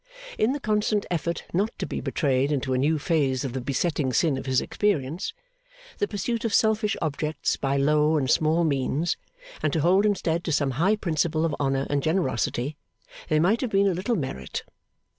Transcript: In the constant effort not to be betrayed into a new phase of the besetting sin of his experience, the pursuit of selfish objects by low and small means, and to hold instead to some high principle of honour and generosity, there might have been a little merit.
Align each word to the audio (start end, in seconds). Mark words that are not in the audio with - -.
In 0.39 0.51
the 0.51 0.59
constant 0.59 1.05
effort 1.11 1.43
not 1.53 1.69
to 1.77 1.85
be 1.85 2.01
betrayed 2.01 2.51
into 2.51 2.73
a 2.73 2.77
new 2.79 2.97
phase 2.97 3.45
of 3.45 3.53
the 3.53 3.61
besetting 3.61 4.11
sin 4.13 4.35
of 4.35 4.47
his 4.47 4.59
experience, 4.59 5.31
the 5.99 6.07
pursuit 6.07 6.43
of 6.43 6.55
selfish 6.55 6.97
objects 7.03 7.55
by 7.55 7.77
low 7.77 8.17
and 8.17 8.27
small 8.27 8.63
means, 8.63 9.15
and 9.61 9.71
to 9.73 9.81
hold 9.81 10.07
instead 10.07 10.43
to 10.45 10.51
some 10.51 10.71
high 10.71 10.95
principle 10.95 11.45
of 11.45 11.55
honour 11.59 11.85
and 11.87 12.01
generosity, 12.01 12.77
there 13.29 13.41
might 13.41 13.61
have 13.61 13.69
been 13.69 13.85
a 13.85 13.93
little 13.93 14.15
merit. 14.15 14.63